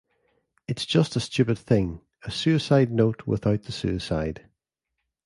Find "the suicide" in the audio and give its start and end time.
3.65-4.49